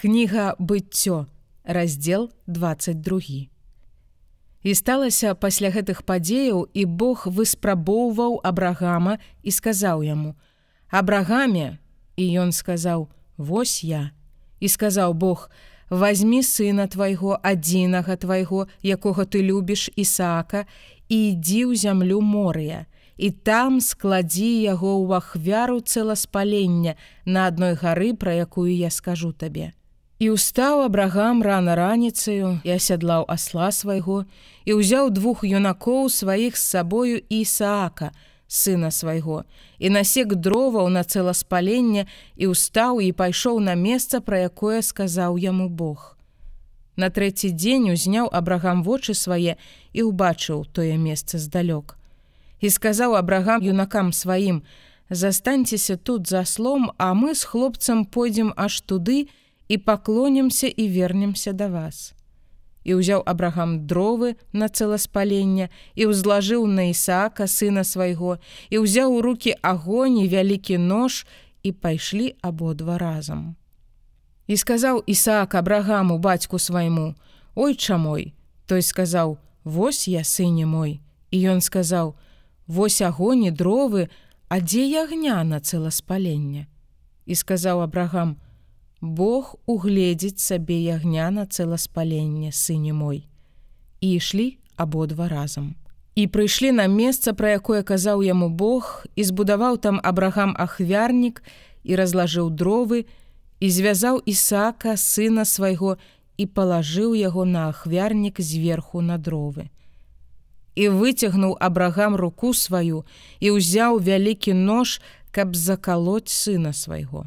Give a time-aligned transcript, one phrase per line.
[0.00, 1.26] Кніга быццё,
[1.62, 3.20] раздзел 22.
[4.62, 10.40] І сталася пасля гэтых падзеяў і Бог выспрабоўваў абрагама і сказаў яму:
[10.88, 11.76] «Абрагаме,
[12.16, 14.16] і ён сказаў: «Вось я.
[14.56, 15.50] І сказаў Бог:
[15.90, 20.64] «Вазьмі сына твайго адзінага твайго, якога ты любіш Ісаака,
[21.12, 22.88] і ідзі ў зямлю морыя,
[23.20, 26.96] і там складзі яго ў ахвяру цэласпалення
[27.28, 29.76] на адной гары, пра якую я скажу табе.
[30.20, 34.28] І ўстаў абрагам рана раніцаю і асядлаў асла свайго
[34.68, 38.12] і ўзяў двух юнакоў сваіх з сабою Ісаака,
[38.44, 39.48] сына свайго,
[39.80, 42.04] і насек дроваў на цэласпалення
[42.36, 46.20] і ўстаў і пайшоў на месца, пра якое сказаў яму Бог.
[47.00, 49.56] На трэці дзень узняў абрагам вочы свае
[49.96, 51.96] і ўбачыў тое месца здалёк.
[52.60, 54.68] І сказаў абрагам юнакам сваім:
[55.08, 59.32] «Застаньцеся тут за слом, а мы з хлопцам пойдзем аж туды,
[59.70, 62.10] і паклонімся і вернемся да вас.
[62.82, 69.22] І ўзяў абрагам дровы на цэласпалення і ўзлажыў на Ісаака сына свайго і ўзяў у
[69.22, 71.22] руки агонь і вялікі нож
[71.62, 73.54] і пайшлі абодва разам.
[74.50, 77.14] І сказаў Ісаак абрагаму бацьку свайму:
[77.54, 78.34] «Ой чамой,
[78.66, 80.98] той сказаў: «Вось я сыне мой.
[81.30, 82.18] І ён сказаў:
[82.66, 84.10] «Вось агоні дровы,
[84.48, 86.66] а дзе ягня на цэласпалення.
[87.26, 88.34] І сказаў абрагам:
[89.00, 93.24] «Бог угледзіць сабе ягня на цэласпаленне сыне мой.
[94.00, 95.74] І ішлі абодва разам.
[96.14, 101.40] І прыйшлі на месца, пра якое казаў яму Бог і збудаваў там абрагам ахвярнік
[101.84, 103.08] і разлажыў дровы
[103.60, 105.96] і звязаў Ісака сына свайго
[106.36, 109.72] і палажыў яго на ахвярнік зверху на дровы.
[110.76, 113.08] І выцягнуў абрагам руку сваю
[113.40, 115.00] і ўзяў вялікі нож,
[115.32, 117.24] каб закалоць сына свайго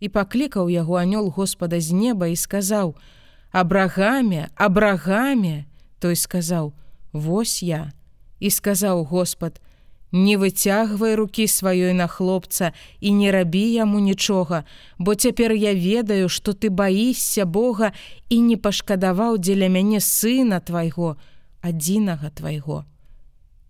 [0.00, 2.94] і паклікаў яго анёл Господа з неба і сказаў:
[3.52, 5.64] «Абрагаме, абрагаме,
[5.98, 6.72] той сказаў:
[7.12, 7.92] «Вось я.
[8.40, 9.60] І сказаў Господ:
[10.12, 14.64] «Не выцягвай рукі сваёй на хлопца і не рабі яму нічога,
[14.98, 17.92] бо цяпер я ведаю, што ты баішся Бога
[18.28, 21.16] і не пашкадаваў дзеля мяне сына твайго,
[21.62, 22.84] адзінага твайго.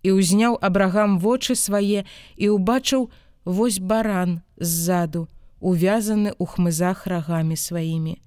[0.05, 2.05] І ўзняў абрагам вочы свае
[2.37, 3.09] і ўбачыў
[3.45, 5.25] вось баран ззаду,
[5.65, 8.21] увязаны ў хмызах рагамі сваімі.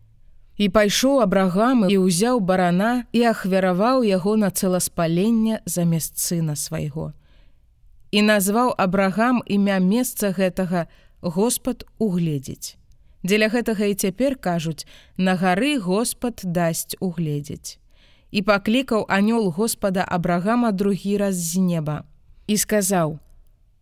[0.59, 7.15] І пайшоў абрагам і ўзяў барана і ахвяраваў яго на цэласпалення замест сына свайго.
[8.11, 10.91] І назваў абрагам імя месца гэтага
[11.23, 12.75] Господ угледзець.
[13.23, 14.83] Дзеля гэтага і цяпер кажуць:
[15.17, 17.79] на гары Господ дасць угледзець.
[18.35, 22.03] І паклікаў анёл Господа Абрагама другі раз з неба
[22.47, 23.19] і сказаў: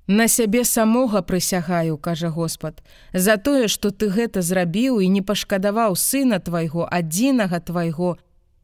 [0.07, 5.97] На сябе самога прысягаю, кажа Господ, за тое, што ты гэта зрабіў і не пашкадаваў
[5.99, 8.15] сына твайго адзінага твайго,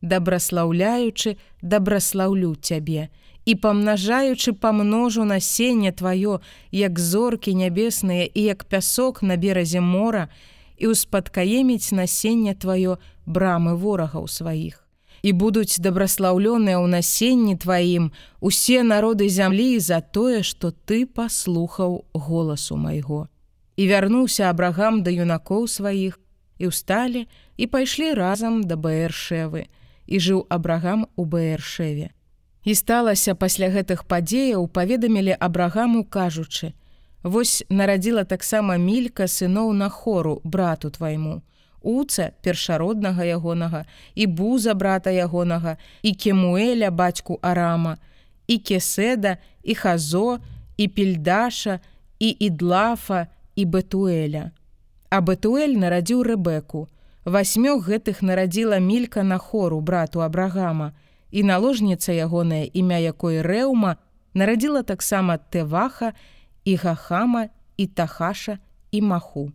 [0.02, 3.10] дабраслаўляючы, дабраслаўлю цябе
[3.44, 6.38] і памнажаючы памножу насенне тваё,
[6.70, 10.28] як зоркі нябесныя і як пясок на беразе мора
[10.78, 14.81] і ўспадкаеміць насенне тваё брамы ворагаў сваіх
[15.22, 18.10] і будуць дабраслаўлёныя ў насенні тваім
[18.40, 23.30] усе народы зямлі за тое, што ты паслухаў голасу майго.
[23.78, 26.18] І вярнуўся абрагам да юнакоў сваіх
[26.58, 29.70] і ўсталі і пайшлі разам да баэршевы
[30.06, 32.10] і жыў абрагам у баэршеве.
[32.66, 36.74] І сталася пасля гэтых падзеяў паведамілі абрагаму кажучы:
[37.22, 41.42] «Вось нарадзіла таксама мілька сыноў на хору брату твайму
[41.82, 43.84] уца першароднага ягонага
[44.14, 47.98] і буза брата ягонага і кемуэля бацьку арама
[48.46, 50.38] і кеседа і хазо
[50.76, 51.80] і пельдаша
[52.18, 53.26] і ідлафа
[53.56, 54.50] і бетуэля.
[55.10, 56.88] А бетуэль нарадзіў рэбеку
[57.24, 60.92] васьмёг гэтых нарадзіла мілька на хору брату абрагама
[61.30, 63.96] і наложніца ягоная імя якой рэума
[64.34, 66.12] нарадзіла таксама тэваха
[66.64, 68.58] і гахама і тахаша
[68.90, 69.52] і маху